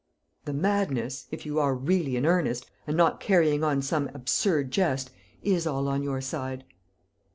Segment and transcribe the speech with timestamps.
[0.45, 5.11] "The madness if you are really in earnest, and not carrying on some absurd jest
[5.43, 6.63] is all on your side."